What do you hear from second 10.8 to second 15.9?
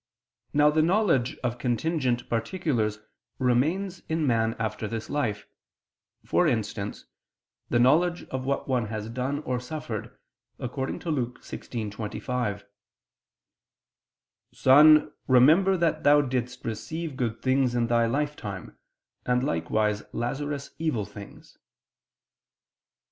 to Luke 16:25: "Son, remember